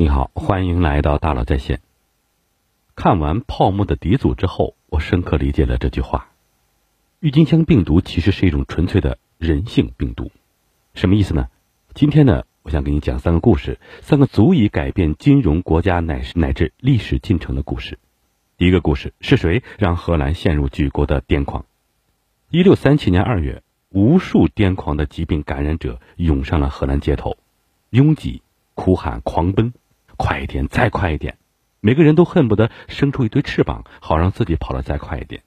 [0.00, 1.82] 你好，欢迎来到大佬在线。
[2.94, 6.30] 看完《泡沫的鼻祖》之后，我深刻理解了这句话：
[7.18, 10.30] 郁金香病毒其实是一种纯粹的人性病毒。
[10.94, 11.50] 什么意思呢？
[11.92, 17.98] 今天呢，我想给你讲三个故事，三个足以改变金融、国家乃乃至历史进程的故事。
[18.56, 21.66] 第一个故事是谁让荷兰陷入举国的癫狂？
[22.48, 27.36] 一六三七年二月，无数癫狂的疾病感染者涌上了荷兰街头，
[27.90, 28.40] 拥挤、
[28.74, 29.74] 哭喊、狂奔。
[30.20, 31.38] 快一点，再快一点！
[31.80, 35.42] 每个人都恨不得生出一对翅膀，好让自己跑得再快一点，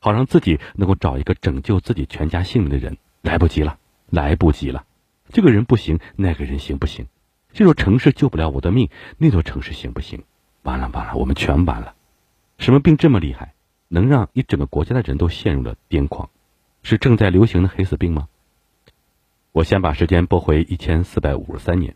[0.00, 2.98] 好让自己能够找一个拯救自己全家性命的人。
[3.22, 3.78] 来不及了，
[4.08, 4.84] 来不及了！
[5.30, 7.06] 这个人不行，那个人行不行？
[7.52, 10.24] 这座城市救不了我的命，那座城市行不行？
[10.62, 11.94] 完了完了，我们全完了！
[12.58, 13.54] 什么病这么厉害，
[13.86, 16.30] 能让一整个国家的人都陷入了癫狂？
[16.82, 18.26] 是正在流行的黑死病吗？
[19.52, 21.94] 我先把时间拨回一千四百五十三年。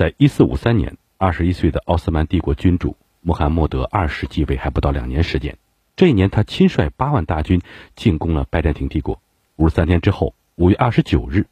[0.00, 5.58] 在一四五三年，二十一岁的奥斯曼帝国君主穆罕默德二世继位还不到两年时间。
[5.94, 7.60] 这一年，他亲率八万大军
[7.96, 9.20] 进攻了拜占庭帝国。
[9.56, 11.44] 五十三天之后，五月二十九日，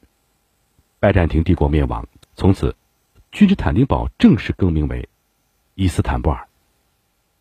[0.99, 2.09] 拜占庭帝国灭亡。
[2.37, 2.75] 从此，
[3.33, 5.11] 君士坦丁堡正式更名为
[5.75, 6.49] 伊斯坦布尔。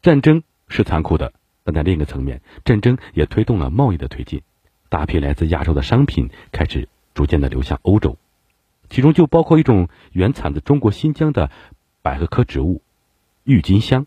[0.02, 1.31] 战争是残酷的，
[1.64, 4.42] 但在另一个层面，战争也推动了贸易的推进。
[4.89, 8.17] 大批来自亚洲的商品开始逐渐的流向欧洲。
[8.89, 11.52] 其中就包括一种原产自中国新疆的
[12.02, 12.81] 百合科植物——
[13.43, 14.05] 郁金香。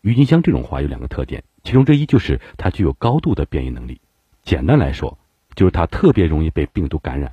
[0.00, 4.00] 郁金香这种花有两个特点，其中之一就是它具有高度的变异能力。
[4.42, 5.18] 简单来说，
[5.54, 7.32] 就是它特别容易被病毒感染。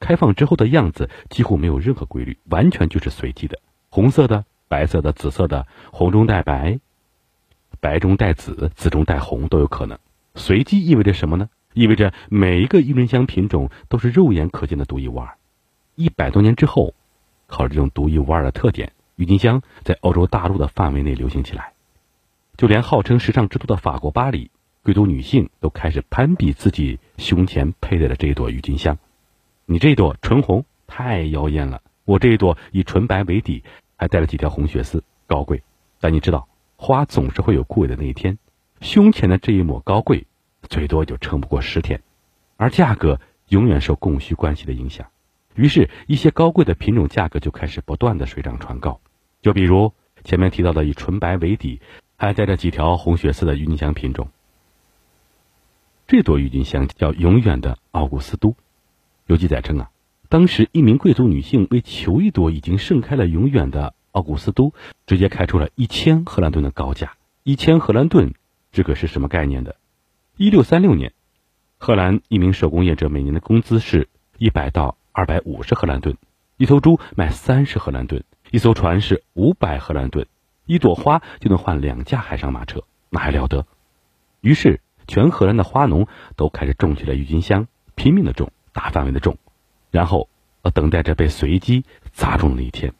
[0.00, 3.58] 开放之后的样子几乎没有任何规律，完全就是随机的：
[3.90, 6.80] 红色的、白色的、紫色的，红中带白，
[7.80, 9.98] 白中带紫，紫中带红都有可能。
[10.34, 11.48] 随机意味着什么呢？
[11.74, 15.36] 意味着每一个郁金香品种都是肉眼可见的独一无二。
[15.94, 16.94] 一百多年之后，
[17.46, 21.72] 靠着这种独一无二的特点，郁金香在欧洲大陆的范围内流行起来。
[22.56, 24.50] 就连号称时尚之都的法国巴黎，
[24.82, 28.98] 贵族女性都开始攀比自己胸前佩戴的这一朵郁金香。
[29.66, 33.62] 你这朵纯红太妖艳了，我这一朵以纯白为底，
[33.96, 35.62] 还带了几条红血丝，高贵。
[36.00, 38.38] 但你知道，花总是会有枯萎的那一天。
[38.80, 40.26] 胸前的这一抹高贵，
[40.62, 42.02] 最多就撑不过十天，
[42.56, 45.06] 而价格永远受供需关系的影响。
[45.60, 48.98] 于是，一些高贵的品种价格就开始不断的水涨船高。
[49.42, 49.92] 就比如
[50.24, 51.82] 前面提到的以纯白为底，
[52.16, 54.28] 还带着几条红血丝的郁金香品种。
[56.06, 58.56] 这朵郁金香叫永远的奥古斯都。
[59.26, 59.90] 有记载称啊，
[60.30, 64.72] 当时一名贵族女性为求一朵已经盛开了永远的奥古斯都，
[65.06, 67.12] 直接开出了一千荷兰盾的高价。
[67.42, 68.32] 一千荷兰盾，
[68.72, 69.76] 这可是什么概念的？
[70.38, 71.12] 一六三六年，
[71.76, 74.96] 荷兰一名手工业者每年的工资是一百到。
[75.12, 76.16] 二百五十荷兰盾，
[76.56, 80.26] 一头猪卖三十荷兰盾，一艘船是五百荷兰盾，
[80.66, 83.66] 一朵花就能换两架海上马车，那还了得？
[84.40, 86.06] 于是，全荷兰的花农
[86.36, 87.66] 都开始种起了郁金香，
[87.96, 89.36] 拼命的种，大范围的种，
[89.90, 90.28] 然后
[90.72, 92.94] 等待着被随机砸中的一天。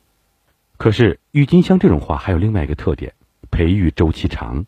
[0.77, 3.15] 可是，郁金香这种花还有另外一个特点，
[3.53, 4.66] 培育周期长，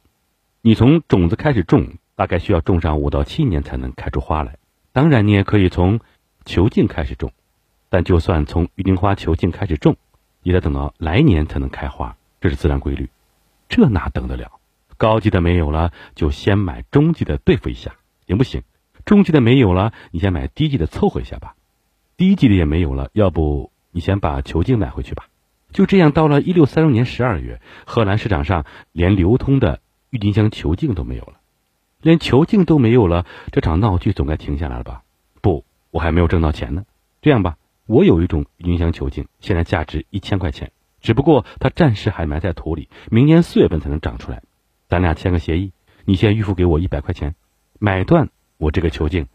[0.61, 4.59] 你从种子开始种，大概需要种上五到七年才能开出花来。
[4.93, 5.99] 当然，你也可以从。
[6.45, 7.33] 球茎开始种，
[7.89, 9.97] 但就算从郁金花球茎开始种，
[10.43, 13.09] 也得等到来年才能开花，这是自然规律。
[13.69, 14.53] 这哪等得了？
[14.97, 17.95] 高级的没有了，就先买中级的对付一下，
[18.27, 18.63] 行不行？
[19.05, 21.55] 中级的没有了，你先买低级的凑合一下吧。
[22.17, 25.27] 低级的也没有了，要不你先把球茎买回去吧。
[25.73, 29.81] 就这样，到了一六三六年十二月，荷兰市场上连流通的
[30.11, 31.41] 郁金香球茎都没有了，
[32.01, 35.02] 连球茎都没有了，这场闹剧总该停下来了吧？
[35.93, 36.85] 我还没有挣到钱呢，
[37.21, 40.73] 这样吧，我有一种郁金香球茎，现在价值一千块钱，
[41.03, 44.43] 只不过它暂时还埋在土里，明年四月份才能长出来。
[44.89, 45.73] 咱俩签个协议，
[46.07, 47.35] 你先预付给我一百块钱，
[47.79, 49.27] 买断我这个球茎，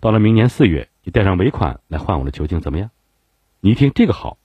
[0.00, 2.90] 到了明年四月，你带上尾款来换我的球茎，怎么样？
[3.60, 4.38] 你一听这个好，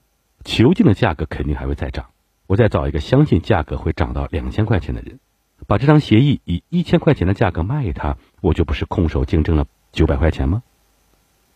[0.44, 2.10] 球茎的价格肯定还会再涨，
[2.46, 5.18] 我再找一个相信价格会涨到两千块钱的人，
[5.66, 10.62] 把这张协议以一千块钱的价格卖给他，我就不是空手竞争了九百块钱吗？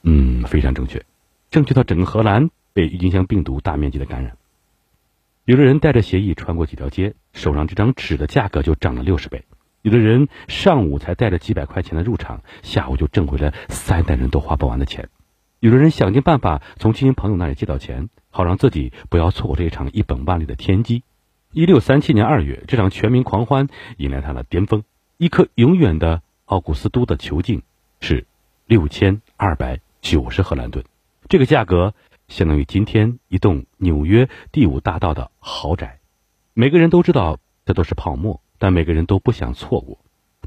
[0.02, 1.04] 嗯，非常正确，
[1.50, 4.36] 正确到整个荷兰被郁金香病毒大面积的感染。
[5.44, 9.40] 有的人带着协议穿过几条街，手上这张纸的价格就涨了六十倍；
[9.82, 15.06] 有的人上午才带着几百块钱的入场，下午就挣回了三代人都花不完的钱；
[15.60, 21.02] 有的人想尽办法从亲戚朋友那里借到钱，好让自己不要错过这一场一本万利的天机。
[21.52, 24.84] 一六三七年二月，这场全民狂欢迎来它的巅峰，
[25.16, 27.62] 一颗永远的奥古斯都的球茎
[28.00, 28.26] 是
[28.66, 29.80] 六千二百。
[30.00, 30.84] 九十荷兰盾，
[31.28, 31.94] 这个价格
[32.28, 36.00] 相当于今天一栋纽约第五大道的豪宅。
[36.54, 39.98] 每个人都知道这都是泡沫，但每个人都不想错过，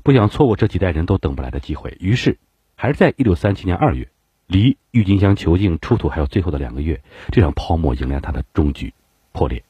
[0.03, 1.95] 不想错过这几代人都等不来的机会。
[1.99, 2.37] 于是，
[2.75, 4.09] 还是在一九三七年二月，
[4.47, 7.01] 离郁金香球茎出土还有最后的两个月，
[7.31, 8.93] 这场泡沫迎来它的终局——
[9.31, 9.63] 破裂。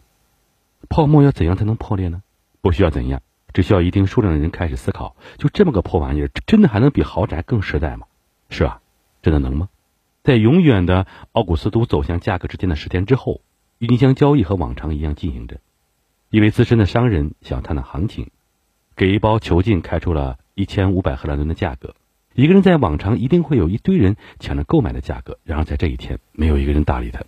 [0.89, 2.23] 泡沫要怎样才能破裂呢？
[2.61, 3.21] 不需要怎样，
[3.53, 8.07] 只需要一定数量的人开始思考：就这么个破玩意儿，真的还能比豪宅更实在吗？
[8.49, 8.80] 是吧？
[9.21, 9.69] 真的能吗？
[10.23, 13.41] 在永远的奥古斯都走向价格之间的十天之后，
[13.79, 15.59] 郁金香交易和往常一样进行着。
[16.29, 18.29] 一位资深的商人想探探行情，
[18.95, 21.95] 给一包球茎开出了一千五百荷兰盾的价格。
[22.33, 27.21] 一个人在往常一定会有一堆人抢着购买的价格，然而在这一天，没有一个人搭理他。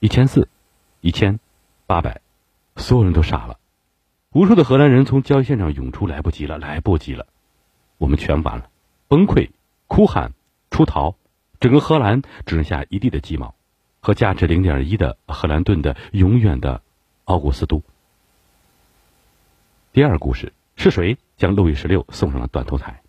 [0.00, 0.48] 一千四，
[1.00, 1.38] 一千，
[1.86, 2.20] 八百，
[2.76, 3.58] 所有人都傻了。
[4.32, 7.26] 无数的荷兰人从交易现场涌出，来不及了，来不及了，
[7.98, 8.70] 我们全完了，
[9.08, 9.50] 崩溃，
[9.88, 10.32] 哭喊，
[10.72, 11.14] 出逃。
[11.60, 13.54] 整个荷兰只剩下一地的鸡毛，
[14.00, 16.82] 和价值零点一的荷兰盾的永远的
[17.24, 17.84] 奥古斯都。
[19.92, 23.02] 第二故事是谁将路易十六送上了断头台？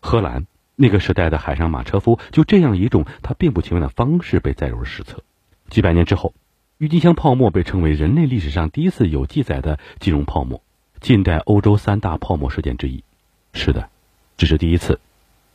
[0.00, 0.46] 荷兰
[0.76, 5.22] 那个时代的海上马车夫就这样一种他并不情愿的方式被载入了史册。
[5.70, 6.34] 几百年之后，
[6.76, 10.62] 郁金香泡沫被称为人类历史上第一次有记载的金融泡沫，
[11.00, 13.02] 近代欧洲三大泡沫事件之一。
[13.54, 13.88] 是的，
[14.36, 15.00] 只是第一次，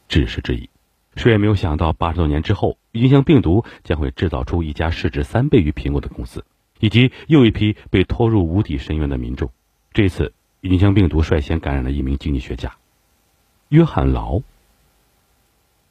[0.08, 0.68] 只是之一。
[1.16, 6.44] 谁也没有想到，八十多年之后，郁金香病毒将会制造出一家市值三倍于苹果的公司，
[6.80, 9.52] 以及又一批被拖入无底深渊的民众。
[9.94, 12.76] 这次，郁金香病毒率先感染了一名经济学家——
[13.70, 14.42] 约翰·劳。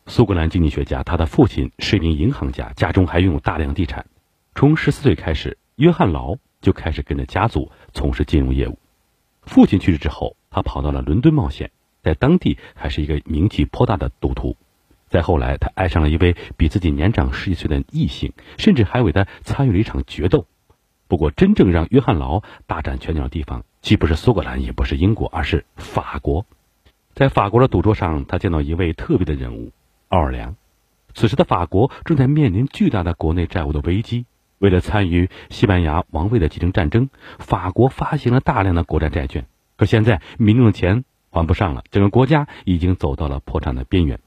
[0.07, 4.07] 苏格兰经济学家，他的父亲是一名银行家，家中还拥有大量地产。
[4.57, 8.77] 从十四岁开始，约翰·劳就开始跟着家族从事金融业务。
[9.43, 11.71] 父亲去世之后，他跑到了伦敦冒险，
[12.03, 14.57] 在当地还是一个名气颇大的赌徒。
[15.13, 20.47] 再后来，他爱上了一位比自己年长十几岁的异性，甚至还为他参与了一场决斗。
[21.07, 26.47] 不过，真正让约翰劳大展拳脚的地方，既不是苏格兰，也不是英国，而是法国。
[27.13, 29.71] 在法国的赌桌上，他见到一位特别的人物——
[30.09, 30.57] 奥尔良。
[31.13, 34.25] 此时的法国正在面临巨大的国内债务的危机。
[34.61, 39.45] 为了参与西班牙王位的继承战争，法国发行了大量的国债债券。
[39.77, 44.19] 可现在，民众的钱还不上了，整个国家已经走到了破产的边缘。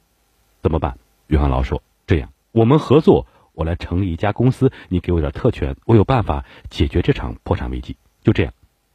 [0.66, 0.98] 怎么办？
[1.28, 8.52] 约翰劳说：“这样，我们合作，我来成立一家公司，你给我点特权，我有办法解决这场破产危机。”就这样，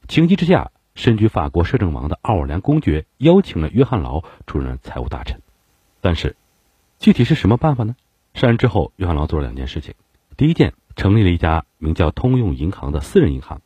[0.09, 5.41] 情急之下，身居法国摄政王的奥尔良公爵邀请了约翰劳出任财务大臣。
[6.01, 6.35] 但是，
[6.99, 7.95] 具体是什么办法呢？
[8.35, 9.95] 上任之后，约翰劳做了两件事情：
[10.37, 13.61] 第一件，成立了一家名叫通用银行的私人银行，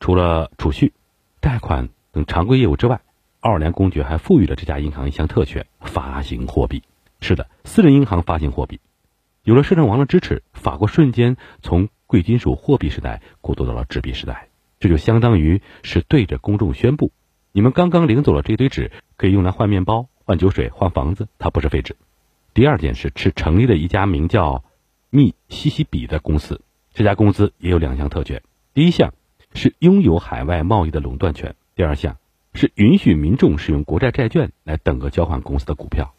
[0.00, 0.94] 除了储蓄、
[1.40, 3.02] 贷款等常规业务之外，
[3.40, 6.82] 奥尔良公爵还赋予了这家银行一项特权——发行货币。
[7.20, 8.80] 是的，私人银行发行货币，
[9.44, 14.48] 有了摄政王的支持，法国瞬间从贵金属货币时代过渡到了纸币时代。
[14.78, 17.12] 这就相当于是对着公众宣布：
[17.52, 21.96] 你们刚刚领走了这堆纸，可以用来换面包、换酒水、换房子，它不是废纸。
[22.54, 24.64] 第二件事是成立了一家名叫
[25.10, 26.62] 密西西比的公司，
[26.94, 29.12] 这家公司也有两项特权：第一项
[29.52, 32.16] 是拥有海外贸易的垄断权；第二项
[32.54, 36.14] 是允许民众使用国债债券来等额交换公司的股票。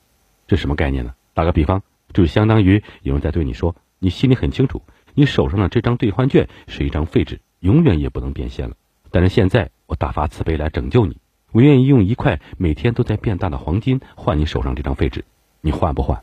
[0.51, 1.13] 这什么概念呢？
[1.33, 1.81] 打个比方，
[2.11, 4.81] 就相当于有人在对你说：“你心里很清楚，
[5.13, 8.75] 你手上的这张兑换券是一张废纸，永远也不能变现了。
[9.11, 11.19] 但是现在我大发慈悲来拯救你，
[11.53, 15.23] 我愿意用一块每天都在变大的黄金换你手上这张废纸，
[15.61, 16.21] 你换不换？”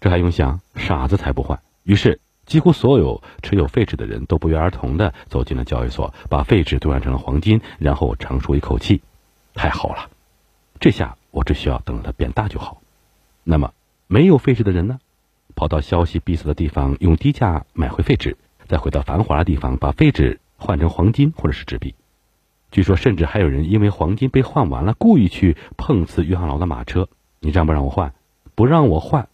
[0.00, 0.62] 这还用想？
[0.74, 1.60] 傻子才不换！
[1.82, 9.02] 于是，几乎所有持有废纸的人都不约而同地走进了交易所，把废纸兑换成了黄金，然后长舒一口气
[9.52, 10.08] ：“太好了，
[10.80, 12.80] 这下我只需要等着它变大就好。”
[13.48, 13.72] 那么，
[14.08, 14.98] 没有废纸的人呢？
[15.54, 18.36] 跑到消息闭塞的地方，用低价买回废纸，
[18.66, 21.94] 再回到繁华的地方，把废纸换成黄金或者是纸币。
[22.72, 27.08] 据说，甚至还有人因为黄金被换完了，故意去碰瓷约翰劳的马车。
[27.38, 28.12] 你让不让我换？
[28.56, 29.28] 不让我换，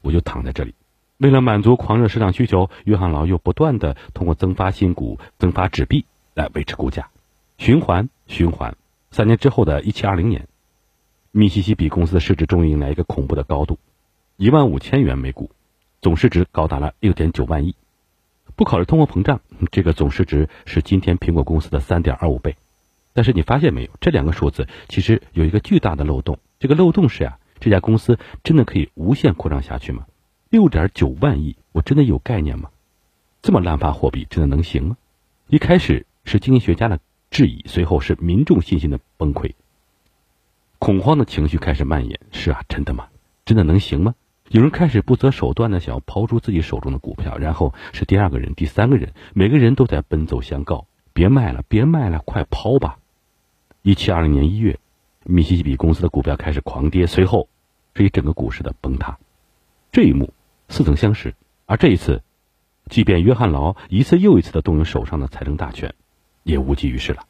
[0.00, 0.72] 我就躺在这里。
[1.16, 7.08] 为了满足狂热市场需求，约翰劳又不断的通过增发新股、增发纸币来维持股价，
[7.58, 8.76] 循环循环。
[9.10, 10.46] 三年之后的一七二零年。
[11.36, 13.80] 密西西比公司的市值终于迎来一个恐怖的高度，
[14.36, 15.50] 一万五千元每股，
[16.00, 17.74] 总市值高达了六点九万亿。
[18.54, 19.40] 不考虑通货膨胀，
[19.72, 22.54] 这个总市值是今天苹果公司的三点二五倍。
[23.12, 26.38] 但是你发现没有，这两个数字其实有一个巨大的漏洞。
[26.60, 30.06] 这个漏洞是呀，这家公司真的可以无限扩张下去吗？
[30.50, 32.70] 六点九万亿，我真的有概念吗？
[33.42, 34.96] 这么滥发货币真的能行吗？
[35.48, 39.54] 一开始是经济学家的质疑，随后是民众信心的崩溃。
[40.84, 42.20] 恐慌的情绪开始蔓延。
[42.30, 43.08] 是啊，真的吗？
[43.46, 44.14] 真的能行吗？
[44.50, 52.98] 有人开始不择手段的想要抛出自己手中的股票，然后是第二个人、第三个人，每个人都在奔走相告：别卖了，别卖了，快抛吧！
[53.80, 54.78] 一七二零年一月，
[55.24, 57.48] 密西西比公司的股票开始狂跌，随后
[57.94, 59.16] 是一整个股市的崩塌。
[59.90, 60.34] 这一幕
[60.68, 62.22] 似曾相识，而这一次，
[62.90, 65.94] 即便约翰劳一次又一次的动用手上的财政大权，
[66.42, 67.24] 也无济于事了。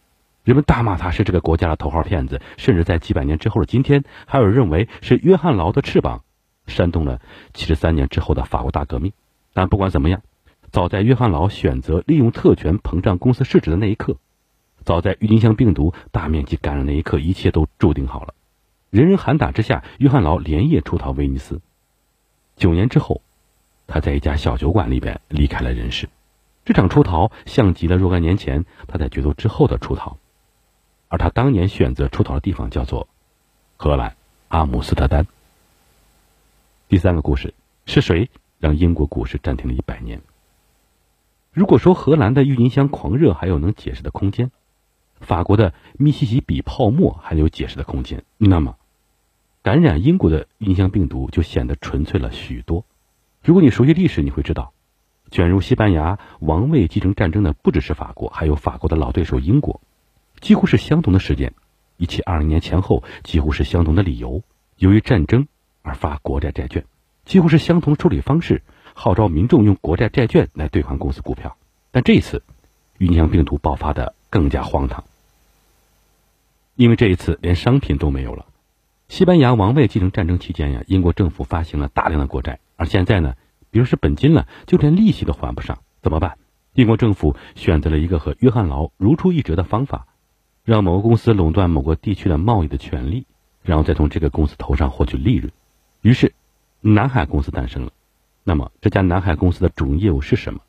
[0.45, 6.23] 人们大骂他是这个国家的头号骗子，甚至在几百年之后的今天，还有人认为是约翰劳的翅膀。
[6.67, 7.21] 煽动了
[7.53, 9.13] 七十三年之后的法国大革命，
[9.53, 10.23] 但不管怎么样，
[10.71, 14.17] 早在约翰劳选择利用特权膨胀公司市值的那一刻，
[14.83, 18.35] 早在郁金香病毒大面积感染那一刻，一切都注定好了。
[18.91, 21.61] 人人喊打之下，约翰劳连夜出逃威尼斯。
[22.57, 23.23] 九年之后，
[23.87, 26.09] 他在一家小酒馆里边离开了人世。
[26.65, 30.17] 这场出逃像极了若干年前他在决斗之后的出逃，
[31.09, 33.09] 而他当年选择出逃的地方叫做
[33.77, 34.17] 荷兰
[34.49, 35.27] 阿姆斯特丹。
[36.89, 37.55] 第三个故事
[37.87, 40.21] 是谁让英国股市暂停了一百年？
[41.53, 44.51] 如果说荷兰的郁金香狂热还有能解释的空间，
[45.21, 48.77] 法国的密西西比泡沫还有解释的空间，那么
[49.63, 52.85] 感染英国的郁金香病毒就显得纯粹了许多。
[53.43, 54.73] 如果你熟悉历史，你会知道，
[55.31, 59.81] 卷入西班牙王位继承战争的不只是法国，还有法国的老对手英国，
[60.45, 61.55] 几乎是相同的时间，
[61.97, 64.43] 一七二零年前后几乎是相同的理由，
[64.77, 65.49] 由于战争。
[65.81, 66.85] 而发国债债券，
[67.25, 71.57] 几乎是相同处理方式，号召民众用国债债券来兑换公司股票。
[71.91, 72.43] 但这一次，
[72.99, 75.05] 酝酿病毒爆发的更加荒唐，
[76.75, 78.45] 因为这一次连商品都没有了。
[79.09, 83.35] 西班牙王位继承战争期间呀，英国政府发行了大量的国债，而现在呢，
[83.71, 86.37] 比如是本金了，就连利息都还不上，怎么办？
[86.75, 90.07] 英国政府选择了一个和约翰劳如出一辙的方法，
[90.65, 93.27] 让某个公司垄断某个地区的贸易的权利，
[93.63, 95.53] 然后再从这个公司头上获取利润。
[96.01, 96.35] 于是，
[96.81, 97.93] 南海公司诞生了。
[98.43, 100.61] 那么，这家南海公司的主营业务是什么？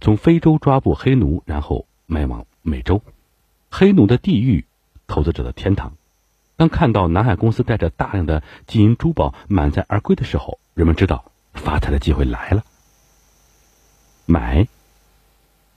[0.00, 3.02] 从非洲抓捕黑奴，然后卖往美洲。
[3.70, 4.64] 黑奴的地狱，
[5.06, 5.92] 投资者的天堂。
[6.56, 12.64] 当看到南海公司带着大量的金银珠宝满载而归的时候，人们知道发财的机会来了。
[14.26, 14.68] 买，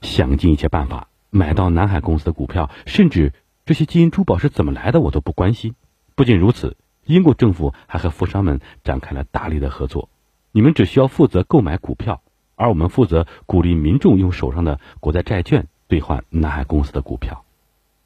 [0.00, 3.32] 想尽一切办法买到南海公司的股票，甚至
[3.68, 5.74] 这些金银珠宝是怎么来的，我都不关心。
[6.14, 6.78] 不仅如此。
[7.04, 10.08] 英国政府还和富商们展开了大力的合作，
[10.52, 12.22] 你们只需要负责购买股票，
[12.54, 17.44] 而我们负责鼓励民众用手上的国债债券兑换南海公司的股票。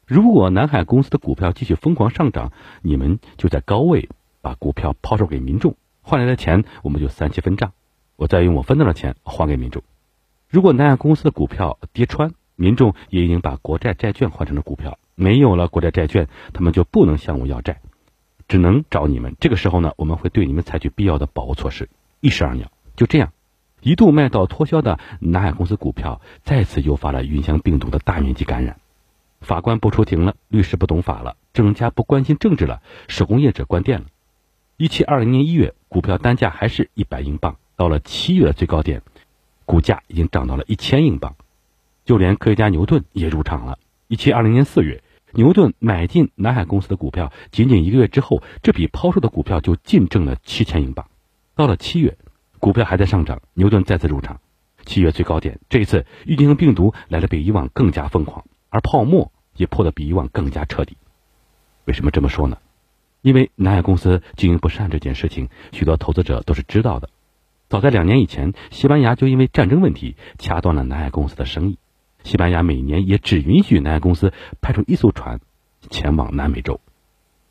[0.05, 2.51] 如果南海公司的股票继续疯狂上涨，
[2.81, 4.09] 你们就在高位
[4.41, 7.71] 把股票抛售给民众，换来的钱我们就三七分账，
[8.17, 9.81] 我再用我分到的钱还给民众。
[10.49, 17.81] 如果南海公司的股票跌穿，民众也已经把国债债券换成了股票，没有了国债债券，他们就不能向我要债。
[18.47, 19.35] 只能找你们。
[19.39, 21.89] 这个时候呢，我们会对你们采取必要的保护措施。
[22.19, 23.31] 一石二鸟，就这样，
[23.81, 28.77] 一度卖到脱销的南海公司股票，再次诱发了云香病毒的大面积感染。
[29.41, 34.05] 法官不出庭了，律师不懂法了，政治家不关心政治了，手工业者关店了。
[34.77, 39.01] 一七二零年一月，股票单价还是一百英镑，到了七月的最高点，
[39.65, 41.35] 股价已经涨到了一千英镑。
[42.05, 43.77] 就连科学家牛顿也入场了。
[44.07, 45.03] 一七二零年四月。
[45.35, 51.07] 牛顿买进南海公司的股票，仅仅一个月之后，这笔抛售的股票就净挣了七千英镑。
[51.55, 52.19] 到了七月，
[52.59, 54.39] 股票还在上涨，牛顿再次入场。
[54.85, 60.97] 七月最高点，这一次郁金香病毒来的比以往更加疯狂，而泡沫也破得比以往更加彻底。
[61.85, 62.59] 为什么这么说呢？
[63.23, 67.09] 因为南海公司经营不善这件事情，许多投资者都是知道的。
[67.69, 71.79] 早在两年以前，西班牙就因为战争问题掐断了南海公司的生意。
[72.23, 75.39] 西班牙每年也只允许南海公司派出一艘船
[75.89, 76.79] 前往南美洲，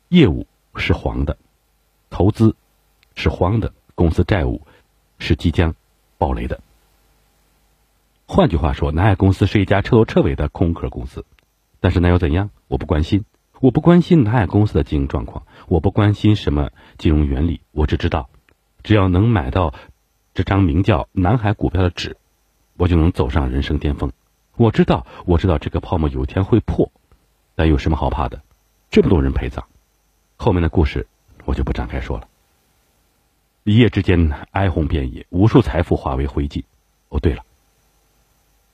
[0.09, 1.37] 业务是黄的，
[2.09, 2.55] 投资
[3.15, 4.61] 是荒的，公司债务
[5.19, 5.75] 是即将
[6.17, 6.59] 暴雷的。
[8.25, 11.23] 换句话说，南海公司是一家彻头彻尾的空壳公司。
[11.79, 12.49] 但是那又怎样？
[12.69, 13.25] 我不关心，
[13.59, 18.29] 我不关心南海公司的经营状况，我不关心什么金融原理，我只知道，
[18.81, 19.73] 只要能买到
[20.33, 22.15] 这张名叫南海股票的纸，
[22.77, 24.13] 我就能走上人生巅峰。
[24.55, 26.91] 我知道，我知道这个泡沫有一天会破，
[27.55, 28.41] 但有什么好怕的？
[28.91, 29.65] 这么多人陪葬，
[30.35, 31.07] 后面的故事
[31.45, 32.27] 我就不展开说了。
[33.63, 36.63] 一夜之间，哀鸿遍野，无数财富化为灰烬。
[37.09, 37.43] 哦，对了，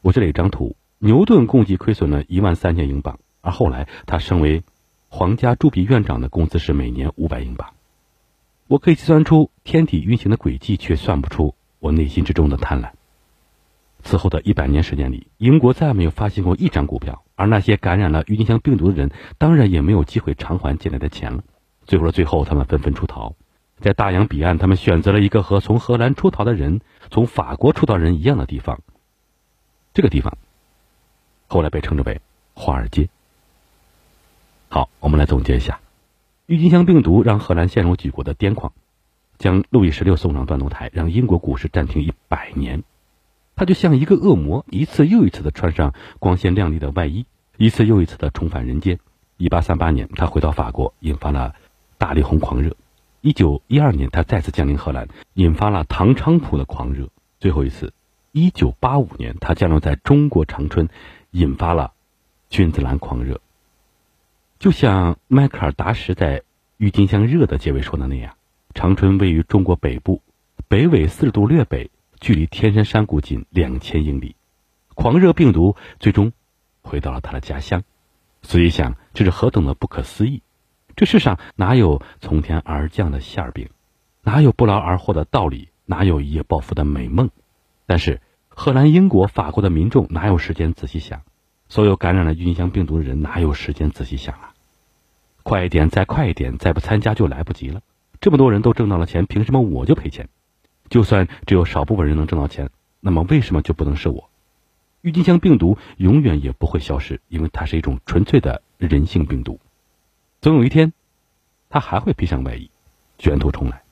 [0.01, 4.63] 我这里一张图，牛顿共计亏损了一万三千英镑，而后来他升为
[5.07, 7.73] 皇家铸币院长的工资是每年五百英镑。
[8.67, 12.91] 我可以计算出天体运行的轨迹，却算不出我内心之中的贪婪。
[14.03, 21.43] 此后的一百年时间里，英国再没有发行过一张股票，而那些感染了郁金香病毒的人，当然也没有机会偿还借来的钱了。
[21.85, 23.35] 最后的最后，他们纷纷出逃，
[23.79, 28.79] 在大洋彼岸，他们选择了一个和从荷兰出逃的人、从法国出逃人一样的地方。
[29.93, 30.37] 这个地方
[31.47, 32.21] 后来被称之为
[32.53, 33.09] 华尔街。
[34.69, 35.79] 好，我们来总结一下：
[36.45, 38.71] 郁金香病毒让荷兰陷入举国的癫狂，
[39.37, 42.83] 将路易十六送上断头台，让英国股市暂停一百年。
[43.59, 47.25] 他就像一个恶魔，一次又一次的穿上光鲜亮丽的外衣，
[47.57, 48.99] 一次又一次的重返人间。
[49.35, 51.53] 一八三八年，他回到法国，引发了
[51.97, 52.77] 大力红狂热。
[53.19, 57.09] 一九一二年，他再次降临荷兰，引发了唐菖蒲的狂热。
[57.41, 57.91] 最后一次，
[58.31, 60.87] 一九八五年，他降落在中国长春，
[61.31, 61.91] 引发了
[62.49, 63.41] 君子兰狂热。
[64.57, 66.39] 就像迈克尔·达什在
[66.77, 68.35] 《郁金香热》的结尾说的那样，
[68.73, 70.21] 长春位于中国北部，
[70.69, 74.35] 北纬四十度略北，距离天山山谷仅两千英里。
[74.95, 76.31] 狂热病毒最终
[76.81, 77.83] 回到了他的家乡，
[78.41, 80.41] 所以想，这是何等的不可思议！
[80.95, 83.69] 这世上哪有从天而降的馅儿饼，
[84.21, 87.29] 哪有不劳而获的道理，哪有一夜暴富的美梦？
[87.85, 91.21] 但是荷兰、英国、法国的民众哪有时间仔细想？
[91.69, 94.53] 所有感染了郁金香病毒的人哪有时间仔细想啊？
[95.43, 97.81] 快一点，再快一点，再不参加就来不及了。
[98.19, 100.27] 这么多人都挣到了钱，凭什么我就赔钱？
[100.89, 102.69] 就算只有少部分人能挣到钱，
[102.99, 104.29] 那么为什么就不能是我？
[105.01, 109.59] 郁金香病毒永远也不会消失，因为它是一种纯粹的人性病毒。
[110.41, 110.91] 总有一天，
[111.69, 112.69] 它还会披上外衣，
[113.17, 113.83] 卷土重来。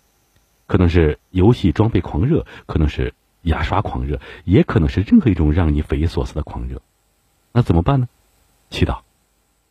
[0.66, 3.14] 可能是游戏装备狂热，可能是
[3.44, 6.82] 牙刷狂热，也可能是任何一种让你匪夷所思的狂热。
[7.54, 8.10] 那怎么办呢？
[8.70, 9.00] 祈祷，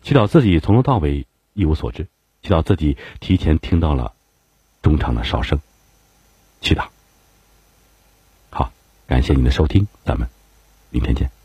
[0.00, 2.09] 祈祷自己从头到尾一无所知，
[2.40, 4.14] 祈祷自己提前听到了
[4.80, 5.61] 中场的哨声。
[6.62, 6.88] 祈祷。
[9.06, 10.28] 感谢您的收听，咱们
[10.90, 11.36] 明天见。